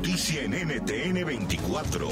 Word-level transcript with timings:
Noticia 0.00 0.44
en 0.44 0.52
NTN 0.52 1.26
24. 1.26 2.08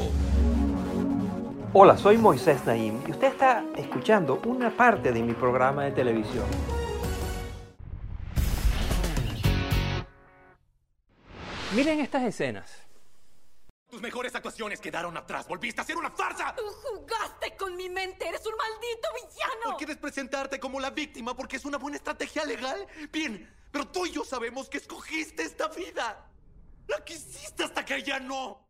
Hola, 1.73 1.97
soy 1.97 2.19
Moisés 2.19 2.63
Naim 2.67 3.01
y 3.07 3.13
usted 3.13 3.29
está 3.29 3.65
escuchando 3.77 4.43
una 4.45 4.69
parte 4.69 5.11
de 5.11 5.23
mi 5.23 5.33
programa 5.33 5.85
de 5.85 5.93
televisión. 5.93 6.45
Miren 11.75 12.01
estas 12.01 12.25
escenas. 12.25 12.71
Tus 13.89 14.03
mejores 14.03 14.35
actuaciones 14.35 14.81
quedaron 14.81 15.17
atrás. 15.17 15.49
Volviste 15.49 15.81
a 15.81 15.85
ser 15.85 15.97
una 15.97 16.11
farsa. 16.11 16.55
Tú 16.55 16.65
jugaste 16.83 17.57
con 17.57 17.75
mi 17.75 17.89
mente. 17.89 18.29
Eres 18.29 18.45
un 18.45 18.53
maldito 18.55 19.09
villano. 19.15 19.71
¿No 19.71 19.77
quieres 19.79 19.97
presentarte 19.97 20.61
como 20.61 20.79
la 20.79 20.91
víctima 20.91 21.35
porque 21.35 21.57
es 21.57 21.65
una 21.65 21.79
buena 21.79 21.97
estrategia 21.97 22.45
legal? 22.45 22.87
Bien, 23.11 23.51
pero 23.73 23.89
tú 23.89 24.05
y 24.05 24.11
yo 24.11 24.25
sabemos 24.25 24.69
que 24.69 24.77
escogiste 24.77 25.43
esta 25.43 25.69
vida. 25.69 26.29
La 26.89 27.05
quisiste 27.05 27.65
hasta 27.65 27.85
que 27.85 28.03
ya 28.03 28.19
no. 28.19 28.67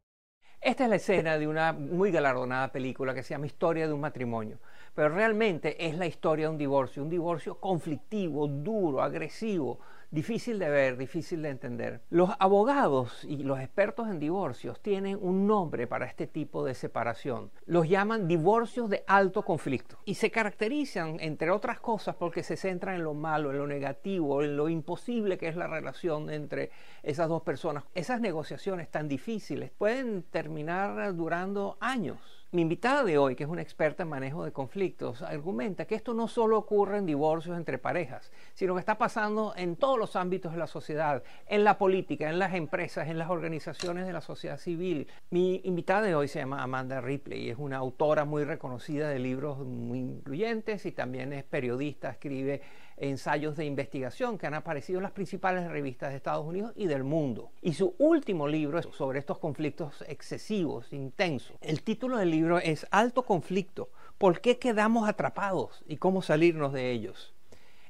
Esta 0.60 0.84
es 0.84 0.90
la 0.90 0.96
escena 0.96 1.38
de 1.38 1.46
una 1.46 1.72
muy 1.72 2.10
galardonada 2.10 2.72
película 2.72 3.14
que 3.14 3.22
se 3.22 3.30
llama 3.30 3.46
Historia 3.46 3.86
de 3.86 3.92
un 3.92 4.00
matrimonio, 4.00 4.58
pero 4.98 5.10
realmente 5.10 5.86
es 5.86 5.96
la 5.96 6.06
historia 6.06 6.46
de 6.46 6.50
un 6.50 6.58
divorcio, 6.58 7.04
un 7.04 7.08
divorcio 7.08 7.60
conflictivo, 7.60 8.48
duro, 8.48 9.00
agresivo, 9.00 9.78
difícil 10.10 10.58
de 10.58 10.68
ver, 10.68 10.96
difícil 10.96 11.40
de 11.40 11.50
entender. 11.50 12.00
Los 12.10 12.30
abogados 12.40 13.22
y 13.22 13.44
los 13.44 13.60
expertos 13.60 14.08
en 14.08 14.18
divorcios 14.18 14.82
tienen 14.82 15.16
un 15.22 15.46
nombre 15.46 15.86
para 15.86 16.06
este 16.06 16.26
tipo 16.26 16.64
de 16.64 16.74
separación. 16.74 17.52
Los 17.64 17.88
llaman 17.88 18.26
divorcios 18.26 18.90
de 18.90 19.04
alto 19.06 19.44
conflicto 19.44 19.98
y 20.04 20.14
se 20.14 20.32
caracterizan, 20.32 21.18
entre 21.20 21.52
otras 21.52 21.78
cosas, 21.78 22.16
porque 22.16 22.42
se 22.42 22.56
centran 22.56 22.96
en 22.96 23.04
lo 23.04 23.14
malo, 23.14 23.52
en 23.52 23.58
lo 23.58 23.68
negativo, 23.68 24.42
en 24.42 24.56
lo 24.56 24.68
imposible 24.68 25.38
que 25.38 25.46
es 25.46 25.54
la 25.54 25.68
relación 25.68 26.28
entre 26.28 26.72
esas 27.04 27.28
dos 27.28 27.42
personas. 27.42 27.84
Esas 27.94 28.20
negociaciones 28.20 28.90
tan 28.90 29.06
difíciles 29.06 29.70
pueden 29.70 30.24
terminar 30.24 31.14
durando 31.14 31.76
años. 31.78 32.37
Mi 32.50 32.62
invitada 32.62 33.04
de 33.04 33.18
hoy, 33.18 33.36
que 33.36 33.44
es 33.44 33.50
una 33.50 33.60
experta 33.60 34.04
en 34.04 34.08
manejo 34.08 34.42
de 34.42 34.52
conflictos, 34.52 35.20
argumenta 35.20 35.84
que 35.84 35.94
esto 35.94 36.14
no 36.14 36.28
solo 36.28 36.56
ocurre 36.56 36.96
en 36.96 37.04
divorcios 37.04 37.58
entre 37.58 37.76
parejas, 37.76 38.32
sino 38.54 38.72
que 38.72 38.80
está 38.80 38.96
pasando 38.96 39.52
en 39.54 39.76
todos 39.76 39.98
los 39.98 40.16
ámbitos 40.16 40.52
de 40.52 40.58
la 40.58 40.66
sociedad, 40.66 41.22
en 41.46 41.62
la 41.62 41.76
política, 41.76 42.30
en 42.30 42.38
las 42.38 42.54
empresas, 42.54 43.08
en 43.08 43.18
las 43.18 43.28
organizaciones 43.28 44.06
de 44.06 44.14
la 44.14 44.22
sociedad 44.22 44.56
civil. 44.56 45.08
Mi 45.28 45.60
invitada 45.64 46.00
de 46.00 46.14
hoy 46.14 46.26
se 46.26 46.38
llama 46.38 46.62
Amanda 46.62 47.02
Ripley 47.02 47.44
y 47.44 47.50
es 47.50 47.58
una 47.58 47.76
autora 47.76 48.24
muy 48.24 48.44
reconocida 48.44 49.10
de 49.10 49.18
libros 49.18 49.58
muy 49.58 49.98
influyentes 49.98 50.86
y 50.86 50.92
también 50.92 51.34
es 51.34 51.44
periodista, 51.44 52.08
escribe 52.08 52.62
ensayos 53.00 53.56
de 53.56 53.64
investigación 53.64 54.38
que 54.38 54.46
han 54.46 54.54
aparecido 54.54 54.98
en 54.98 55.04
las 55.04 55.12
principales 55.12 55.68
revistas 55.68 56.10
de 56.10 56.16
Estados 56.16 56.46
Unidos 56.46 56.72
y 56.76 56.86
del 56.86 57.04
mundo. 57.04 57.50
Y 57.62 57.74
su 57.74 57.94
último 57.98 58.48
libro 58.48 58.78
es 58.78 58.88
sobre 58.92 59.18
estos 59.18 59.38
conflictos 59.38 60.04
excesivos, 60.08 60.92
intensos. 60.92 61.56
El 61.60 61.82
título 61.82 62.18
del 62.18 62.30
libro 62.30 62.58
es 62.58 62.86
Alto 62.90 63.24
Conflicto, 63.24 63.90
¿por 64.18 64.40
qué 64.40 64.58
quedamos 64.58 65.08
atrapados 65.08 65.82
y 65.86 65.96
cómo 65.96 66.22
salirnos 66.22 66.72
de 66.72 66.90
ellos? 66.90 67.34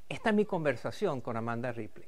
Esta 0.07 0.29
es 0.29 0.35
mi 0.35 0.45
conversación 0.45 1.21
con 1.21 1.37
Amanda 1.37 1.71
Ripley. 1.71 2.07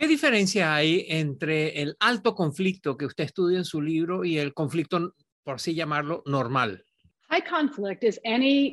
¿Qué 0.00 0.08
diferencia 0.08 0.74
hay 0.74 1.04
entre 1.08 1.82
el 1.82 1.94
alto 2.00 2.34
conflicto 2.34 2.96
que 2.96 3.04
usted 3.04 3.24
estudia 3.24 3.58
en 3.58 3.66
su 3.66 3.82
libro 3.82 4.24
y 4.24 4.38
el 4.38 4.54
conflicto, 4.54 5.14
por 5.44 5.56
así 5.56 5.74
llamarlo, 5.74 6.22
normal? 6.24 6.86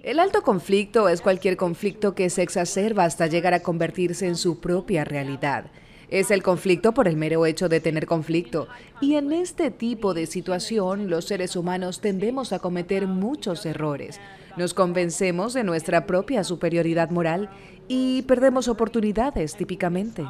El 0.01 0.19
alto 0.19 0.41
conflicto 0.41 1.09
es 1.09 1.21
cualquier 1.21 1.57
conflicto 1.57 2.15
que 2.15 2.31
se 2.31 2.41
exacerba 2.41 3.03
hasta 3.03 3.27
llegar 3.27 3.53
a 3.53 3.61
convertirse 3.61 4.25
en 4.25 4.35
su 4.35 4.59
propia 4.59 5.05
realidad. 5.05 5.71
Es 6.09 6.31
el 6.31 6.41
conflicto 6.41 6.93
por 6.93 7.07
el 7.07 7.17
mero 7.17 7.45
hecho 7.45 7.69
de 7.69 7.81
tener 7.81 8.07
conflicto. 8.07 8.67
Y 8.99 9.15
en 9.15 9.31
este 9.31 9.69
tipo 9.69 10.15
de 10.15 10.25
situación 10.25 11.07
los 11.07 11.25
seres 11.25 11.55
humanos 11.55 12.01
tendemos 12.01 12.51
a 12.51 12.57
cometer 12.57 13.05
muchos 13.05 13.63
errores. 13.65 14.19
Nos 14.57 14.73
convencemos 14.73 15.53
de 15.53 15.63
nuestra 15.63 16.07
propia 16.07 16.43
superioridad 16.43 17.11
moral 17.11 17.51
y 17.87 18.23
perdemos 18.23 18.67
oportunidades 18.69 19.55
típicamente. 19.55 20.25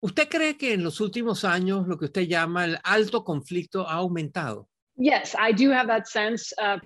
¿Usted 0.00 0.28
cree 0.28 0.58
que 0.58 0.74
en 0.74 0.84
los 0.84 1.00
últimos 1.00 1.44
años 1.44 1.88
lo 1.88 1.96
que 1.96 2.04
usted 2.04 2.26
llama 2.26 2.66
el 2.66 2.78
alto 2.84 3.24
conflicto 3.24 3.88
ha 3.88 3.94
aumentado? 3.94 4.68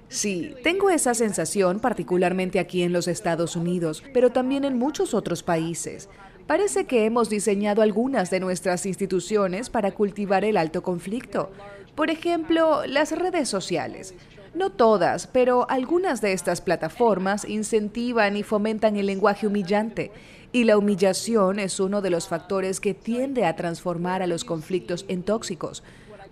Sí, 0.08 0.54
tengo 0.62 0.90
esa 0.90 1.14
sensación 1.14 1.80
particularmente 1.80 2.60
aquí 2.60 2.82
en 2.82 2.92
los 2.92 3.08
Estados 3.08 3.56
Unidos, 3.56 4.04
pero 4.12 4.30
también 4.30 4.64
en 4.64 4.78
muchos 4.78 5.14
otros 5.14 5.42
países. 5.42 6.10
Parece 6.46 6.84
que 6.84 7.06
hemos 7.06 7.30
diseñado 7.30 7.80
algunas 7.80 8.28
de 8.28 8.40
nuestras 8.40 8.84
instituciones 8.84 9.70
para 9.70 9.92
cultivar 9.92 10.44
el 10.44 10.58
alto 10.58 10.82
conflicto. 10.82 11.50
Por 11.94 12.10
ejemplo, 12.10 12.84
las 12.86 13.12
redes 13.12 13.48
sociales. 13.48 14.14
No 14.54 14.70
todas, 14.70 15.26
pero 15.26 15.66
algunas 15.70 16.20
de 16.20 16.34
estas 16.34 16.60
plataformas 16.60 17.48
incentivan 17.48 18.36
y 18.36 18.42
fomentan 18.42 18.96
el 18.96 19.06
lenguaje 19.06 19.46
humillante. 19.46 20.12
Y 20.52 20.64
la 20.64 20.76
humillación 20.76 21.58
es 21.58 21.80
uno 21.80 22.02
de 22.02 22.10
los 22.10 22.28
factores 22.28 22.78
que 22.78 22.92
tiende 22.92 23.46
a 23.46 23.56
transformar 23.56 24.20
a 24.20 24.26
los 24.26 24.44
conflictos 24.44 25.06
en 25.08 25.22
tóxicos. 25.22 25.82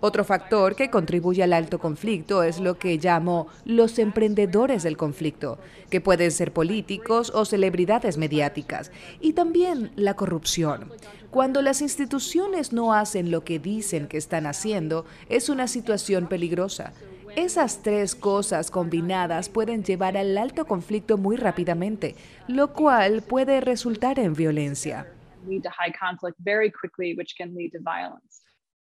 Otro 0.03 0.23
factor 0.23 0.75
que 0.75 0.89
contribuye 0.89 1.43
al 1.43 1.53
alto 1.53 1.77
conflicto 1.77 2.41
es 2.41 2.59
lo 2.59 2.79
que 2.79 2.97
llamo 2.97 3.47
los 3.65 3.99
emprendedores 3.99 4.81
del 4.81 4.97
conflicto, 4.97 5.59
que 5.91 6.01
pueden 6.01 6.31
ser 6.31 6.51
políticos 6.51 7.31
o 7.35 7.45
celebridades 7.45 8.17
mediáticas, 8.17 8.91
y 9.19 9.33
también 9.33 9.91
la 9.95 10.15
corrupción. 10.15 10.91
Cuando 11.29 11.61
las 11.61 11.83
instituciones 11.83 12.73
no 12.73 12.95
hacen 12.95 13.29
lo 13.29 13.43
que 13.43 13.59
dicen 13.59 14.07
que 14.07 14.17
están 14.17 14.47
haciendo, 14.47 15.05
es 15.29 15.49
una 15.49 15.67
situación 15.67 16.27
peligrosa. 16.27 16.93
Esas 17.35 17.83
tres 17.83 18.15
cosas 18.15 18.71
combinadas 18.71 19.49
pueden 19.49 19.83
llevar 19.83 20.17
al 20.17 20.35
alto 20.35 20.65
conflicto 20.65 21.19
muy 21.19 21.35
rápidamente, 21.35 22.15
lo 22.47 22.73
cual 22.73 23.21
puede 23.21 23.61
resultar 23.61 24.17
en 24.17 24.33
violencia. 24.33 25.05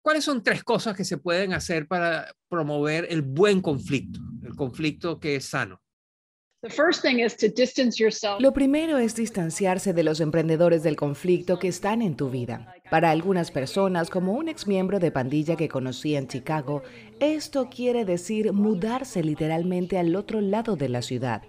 ¿Cuáles 0.04 0.24
son 0.24 0.42
tres 0.42 0.62
cosas 0.62 0.94
que 0.94 1.02
se 1.02 1.16
pueden 1.16 1.54
hacer 1.54 1.88
para 1.88 2.30
promover 2.50 3.06
el 3.08 3.22
buen 3.22 3.62
conflicto, 3.62 4.20
el 4.42 4.54
conflicto 4.54 5.18
que 5.18 5.36
es 5.36 5.46
sano? 5.46 5.80
Lo 8.38 8.52
primero 8.52 8.98
es 8.98 9.16
distanciarse 9.16 9.94
de 9.94 10.02
los 10.02 10.20
emprendedores 10.20 10.82
del 10.82 10.96
conflicto 10.96 11.58
que 11.58 11.68
están 11.68 12.02
en 12.02 12.16
tu 12.16 12.28
vida. 12.28 12.74
Para 12.90 13.10
algunas 13.10 13.50
personas, 13.50 14.10
como 14.10 14.34
un 14.34 14.50
ex 14.50 14.66
miembro 14.66 15.00
de 15.00 15.10
pandilla 15.10 15.56
que 15.56 15.70
conocí 15.70 16.16
en 16.16 16.28
Chicago, 16.28 16.82
esto 17.18 17.70
quiere 17.70 18.04
decir 18.04 18.52
mudarse 18.52 19.24
literalmente 19.24 19.96
al 19.96 20.14
otro 20.16 20.42
lado 20.42 20.76
de 20.76 20.90
la 20.90 21.00
ciudad. 21.00 21.40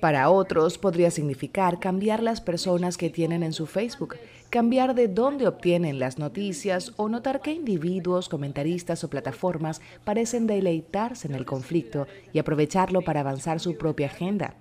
Para 0.00 0.30
otros 0.30 0.78
podría 0.78 1.10
significar 1.10 1.78
cambiar 1.78 2.22
las 2.22 2.40
personas 2.40 2.96
que 2.96 3.10
tienen 3.10 3.42
en 3.42 3.52
su 3.52 3.66
Facebook, 3.66 4.16
cambiar 4.50 4.96
de 4.96 5.06
dónde 5.06 5.46
obtienen 5.46 6.00
las 6.00 6.18
noticias 6.18 6.92
o 6.96 7.08
notar 7.08 7.40
qué 7.40 7.52
individuos, 7.52 8.28
comentaristas 8.28 9.04
o 9.04 9.08
plataformas 9.08 9.80
parecen 10.04 10.48
deleitarse 10.48 11.28
en 11.28 11.36
el 11.36 11.46
conflicto 11.46 12.08
y 12.32 12.40
aprovecharlo 12.40 13.02
para 13.02 13.20
avanzar 13.20 13.60
su 13.60 13.78
propia 13.78 14.08
agenda. 14.08 14.56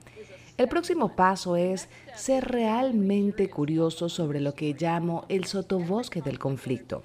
El 0.58 0.68
próximo 0.68 1.16
paso 1.16 1.56
es 1.56 1.90
ser 2.16 2.46
realmente 2.46 3.50
curioso 3.50 4.10
sobre 4.10 4.42
lo 4.42 4.54
que 4.54 4.76
llamo 4.78 5.26
el 5.28 5.46
sotobosque 5.46 6.22
del 6.22 6.38
conflicto. 6.38 7.02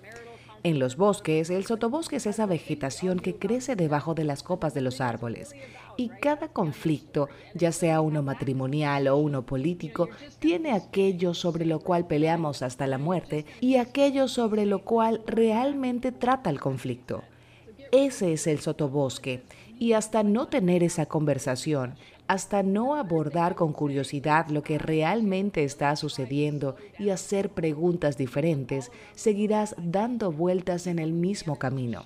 En 0.64 0.78
los 0.78 0.96
bosques, 0.96 1.50
el 1.50 1.64
sotobosque 1.64 2.16
es 2.16 2.26
esa 2.26 2.46
vegetación 2.46 3.20
que 3.20 3.36
crece 3.36 3.76
debajo 3.76 4.14
de 4.14 4.24
las 4.24 4.42
copas 4.42 4.74
de 4.74 4.80
los 4.80 5.00
árboles. 5.00 5.54
Y 5.96 6.08
cada 6.08 6.48
conflicto, 6.48 7.28
ya 7.54 7.72
sea 7.72 8.00
uno 8.00 8.22
matrimonial 8.22 9.08
o 9.08 9.16
uno 9.16 9.46
político, 9.46 10.08
tiene 10.38 10.72
aquello 10.72 11.34
sobre 11.34 11.64
lo 11.64 11.80
cual 11.80 12.06
peleamos 12.06 12.62
hasta 12.62 12.86
la 12.86 12.98
muerte 12.98 13.46
y 13.60 13.76
aquello 13.76 14.28
sobre 14.28 14.66
lo 14.66 14.80
cual 14.82 15.22
realmente 15.26 16.12
trata 16.12 16.50
el 16.50 16.60
conflicto. 16.60 17.22
Ese 17.92 18.32
es 18.32 18.46
el 18.46 18.58
sotobosque. 18.58 19.42
Y 19.78 19.92
hasta 19.92 20.22
no 20.22 20.46
tener 20.46 20.82
esa 20.84 21.06
conversación, 21.06 21.96
hasta 22.26 22.62
no 22.62 22.94
abordar 22.94 23.54
con 23.54 23.72
curiosidad 23.72 24.48
lo 24.48 24.62
que 24.62 24.78
realmente 24.78 25.64
está 25.64 25.94
sucediendo 25.96 26.76
y 26.98 27.10
hacer 27.10 27.50
preguntas 27.50 28.16
diferentes, 28.16 28.90
seguirás 29.14 29.74
dando 29.78 30.32
vueltas 30.32 30.86
en 30.86 30.98
el 30.98 31.12
mismo 31.12 31.56
camino. 31.56 32.04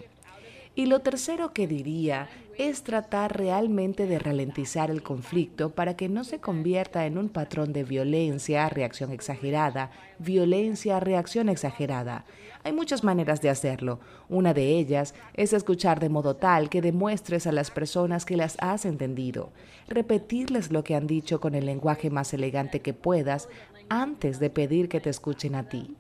Y 0.79 0.87
lo 0.87 1.01
tercero 1.01 1.53
que 1.53 1.67
diría 1.67 2.29
es 2.57 2.85
tratar 2.85 3.37
realmente 3.37 4.07
de 4.07 4.21
ralentizar 4.21 4.93
el 4.93 5.03
conflicto 5.03 5.71
para 5.71 5.97
que 5.97 6.09
no 6.09 6.23
se 6.23 6.39
convierta 6.39 7.05
en 7.05 7.19
un 7.19 7.31
patrón 7.31 7.73
de 7.73 7.83
violencia, 7.83 8.69
reacción 8.69 9.11
exagerada, 9.11 9.91
violencia, 10.21 11.01
reacción 11.01 11.49
exagerada. 11.49 12.27
Hay 12.63 12.73
muchas 12.73 13.03
maneras 13.03 13.43
de 13.43 13.51
hacerlo. 13.51 13.99
Una 14.29 14.55
de 14.55 14.79
ellas 14.79 15.17
es 15.35 15.53
escuchar 15.53 15.99
de 15.99 16.11
modo 16.11 16.37
tal 16.37 16.71
que 16.71 16.81
demuestres 16.81 17.49
a 17.49 17.53
las 17.53 17.73
personas 17.73 18.25
que 18.25 18.37
las 18.37 18.57
has 18.61 18.85
entendido, 18.85 19.51
repetirles 19.89 20.71
lo 20.71 20.85
que 20.85 20.95
han 20.95 21.09
dicho 21.09 21.41
con 21.41 21.57
el 21.57 21.67
lenguaje 21.67 22.09
más 22.09 22.33
elegante 22.35 22.83
que 22.83 22.95
puedas 22.95 23.49
antes 23.89 24.39
de 24.39 24.51
pedir 24.51 24.89
que 24.89 25.01
te 25.01 25.11
escuchen 25.11 25.57
a 25.57 25.69
ti. 25.69 25.97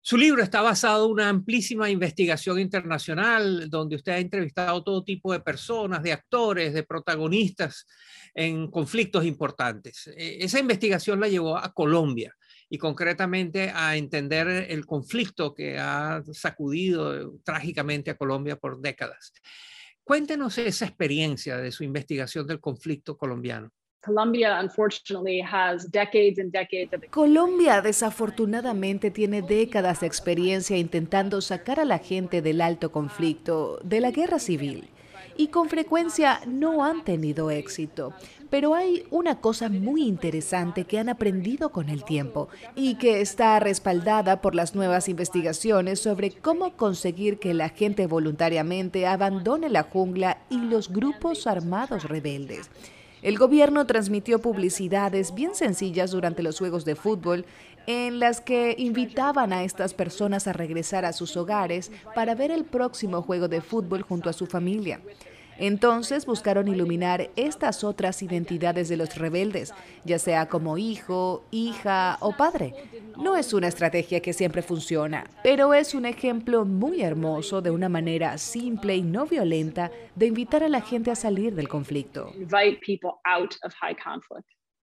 Su 0.00 0.16
libro 0.16 0.42
está 0.42 0.62
basado 0.62 1.06
en 1.06 1.12
una 1.12 1.28
amplísima 1.28 1.90
investigación 1.90 2.58
internacional 2.58 3.68
donde 3.68 3.96
usted 3.96 4.12
ha 4.12 4.18
entrevistado 4.18 4.82
todo 4.82 5.04
tipo 5.04 5.32
de 5.32 5.40
personas, 5.40 6.02
de 6.02 6.12
actores, 6.12 6.72
de 6.72 6.82
protagonistas 6.84 7.86
en 8.34 8.70
conflictos 8.70 9.24
importantes. 9.24 10.06
E, 10.16 10.38
esa 10.44 10.58
investigación 10.58 11.20
la 11.20 11.28
llevó 11.28 11.56
a 11.58 11.72
Colombia 11.72 12.34
y 12.68 12.78
concretamente 12.78 13.70
a 13.74 13.96
entender 13.96 14.48
el 14.48 14.86
conflicto 14.86 15.54
que 15.54 15.78
ha 15.78 16.22
sacudido 16.32 17.34
trágicamente 17.44 18.10
a 18.10 18.16
Colombia 18.16 18.56
por 18.56 18.80
décadas. 18.80 19.34
Cuéntenos 20.02 20.56
esa 20.56 20.86
experiencia 20.86 21.58
de 21.58 21.70
su 21.70 21.84
investigación 21.84 22.46
del 22.46 22.60
conflicto 22.60 23.16
colombiano. 23.16 23.70
Colombia 27.10 27.80
desafortunadamente 27.80 29.10
tiene 29.10 29.42
décadas 29.42 30.00
de 30.00 30.08
experiencia 30.08 30.76
intentando 30.76 31.40
sacar 31.40 31.78
a 31.78 31.84
la 31.84 31.98
gente 31.98 32.42
del 32.42 32.60
alto 32.60 32.90
conflicto, 32.90 33.78
de 33.84 34.00
la 34.00 34.10
guerra 34.10 34.38
civil 34.38 34.88
y 35.36 35.48
con 35.48 35.68
frecuencia 35.68 36.40
no 36.46 36.84
han 36.84 37.04
tenido 37.04 37.50
éxito. 37.50 38.12
Pero 38.50 38.74
hay 38.74 39.04
una 39.10 39.40
cosa 39.40 39.68
muy 39.70 40.06
interesante 40.06 40.84
que 40.84 40.98
han 40.98 41.08
aprendido 41.08 41.70
con 41.70 41.88
el 41.88 42.04
tiempo 42.04 42.48
y 42.74 42.96
que 42.96 43.20
está 43.20 43.58
respaldada 43.60 44.42
por 44.42 44.54
las 44.54 44.74
nuevas 44.74 45.08
investigaciones 45.08 46.00
sobre 46.00 46.32
cómo 46.32 46.76
conseguir 46.76 47.38
que 47.38 47.54
la 47.54 47.70
gente 47.70 48.06
voluntariamente 48.06 49.06
abandone 49.06 49.70
la 49.70 49.84
jungla 49.84 50.38
y 50.50 50.58
los 50.58 50.92
grupos 50.92 51.46
armados 51.46 52.04
rebeldes. 52.04 52.70
El 53.22 53.38
gobierno 53.38 53.86
transmitió 53.86 54.40
publicidades 54.40 55.32
bien 55.32 55.54
sencillas 55.54 56.10
durante 56.10 56.42
los 56.42 56.58
juegos 56.58 56.84
de 56.84 56.96
fútbol 56.96 57.46
en 57.86 58.18
las 58.18 58.40
que 58.40 58.74
invitaban 58.76 59.52
a 59.52 59.62
estas 59.62 59.94
personas 59.94 60.48
a 60.48 60.52
regresar 60.52 61.04
a 61.04 61.12
sus 61.12 61.36
hogares 61.36 61.92
para 62.16 62.34
ver 62.34 62.50
el 62.50 62.64
próximo 62.64 63.22
juego 63.22 63.46
de 63.46 63.60
fútbol 63.60 64.02
junto 64.02 64.28
a 64.28 64.32
su 64.32 64.46
familia. 64.46 65.00
Entonces 65.62 66.26
buscaron 66.26 66.66
iluminar 66.66 67.30
estas 67.36 67.84
otras 67.84 68.20
identidades 68.20 68.88
de 68.88 68.96
los 68.96 69.14
rebeldes, 69.16 69.72
ya 70.04 70.18
sea 70.18 70.46
como 70.46 70.76
hijo, 70.76 71.44
hija 71.52 72.18
o 72.18 72.36
padre. 72.36 72.74
No 73.16 73.36
es 73.36 73.52
una 73.52 73.68
estrategia 73.68 74.18
que 74.18 74.32
siempre 74.32 74.62
funciona, 74.62 75.24
pero 75.44 75.72
es 75.72 75.94
un 75.94 76.04
ejemplo 76.04 76.64
muy 76.64 77.02
hermoso 77.02 77.62
de 77.62 77.70
una 77.70 77.88
manera 77.88 78.38
simple 78.38 78.96
y 78.96 79.02
no 79.02 79.24
violenta 79.24 79.92
de 80.16 80.26
invitar 80.26 80.64
a 80.64 80.68
la 80.68 80.80
gente 80.80 81.12
a 81.12 81.14
salir 81.14 81.54
del 81.54 81.68
conflicto. 81.68 82.32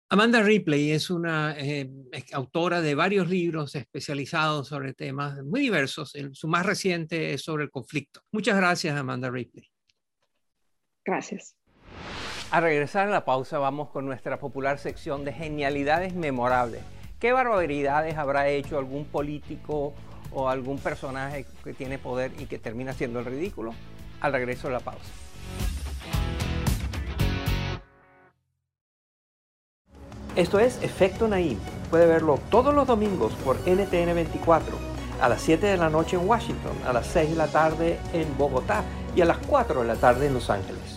Amanda 0.09 0.43
Ripley 0.43 0.91
es 0.91 1.09
una 1.09 1.55
eh, 1.57 1.89
autora 2.33 2.81
de 2.81 2.93
varios 2.93 3.27
libros 3.27 3.73
especializados 3.73 4.67
sobre 4.67 4.93
temas 4.93 5.43
muy 5.43 5.61
diversos. 5.61 6.13
su 6.33 6.47
más 6.47 6.67
reciente 6.67 7.33
es 7.33 7.41
sobre 7.41 7.63
el 7.63 7.71
conflicto. 7.71 8.21
Muchas 8.31 8.57
gracias, 8.57 8.95
Amanda 8.95 9.31
Ripley. 9.31 9.67
Gracias. 11.07 11.55
A 12.51 12.59
regresar 12.59 13.07
a 13.07 13.11
la 13.11 13.23
pausa 13.23 13.59
vamos 13.59 13.89
con 13.91 14.05
nuestra 14.05 14.39
popular 14.39 14.77
sección 14.77 15.23
de 15.23 15.31
genialidades 15.31 16.13
memorables. 16.13 16.81
¿Qué 17.17 17.31
barbaridades 17.31 18.17
habrá 18.17 18.49
hecho 18.49 18.77
algún 18.77 19.05
político 19.05 19.93
o 20.33 20.49
algún 20.49 20.79
personaje 20.79 21.45
que 21.63 21.73
tiene 21.73 21.97
poder 21.97 22.33
y 22.37 22.45
que 22.45 22.59
termina 22.59 22.91
siendo 22.91 23.19
el 23.19 23.25
ridículo? 23.25 23.73
Al 24.19 24.33
regreso 24.33 24.67
de 24.67 24.73
la 24.73 24.81
pausa. 24.81 25.09
Esto 30.35 30.59
es 30.59 30.83
Efecto 30.83 31.29
Naim. 31.29 31.57
Puede 31.89 32.05
verlo 32.05 32.37
todos 32.51 32.75
los 32.75 32.85
domingos 32.85 33.33
por 33.45 33.55
NTN 33.65 34.13
24, 34.13 34.75
a 35.21 35.29
las 35.29 35.41
7 35.41 35.67
de 35.67 35.77
la 35.77 35.89
noche 35.89 36.17
en 36.17 36.27
Washington, 36.27 36.77
a 36.85 36.91
las 36.91 37.07
6 37.07 37.29
de 37.29 37.35
la 37.37 37.47
tarde 37.47 37.97
en 38.11 38.37
Bogotá 38.37 38.83
y 39.15 39.21
a 39.21 39.25
las 39.25 39.37
4 39.47 39.81
de 39.81 39.87
la 39.87 39.95
tarde 39.95 40.27
en 40.27 40.35
Los 40.35 40.51
Ángeles. 40.51 40.96